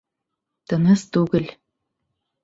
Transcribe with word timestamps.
—Тыныс 0.71 1.01
түгел. 1.17 1.45